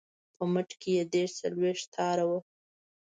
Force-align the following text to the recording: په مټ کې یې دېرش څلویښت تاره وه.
په 0.35 0.43
مټ 0.53 0.69
کې 0.81 0.91
یې 0.97 1.03
دېرش 1.13 1.31
څلویښت 1.39 1.85
تاره 1.95 2.23
وه. 2.29 2.39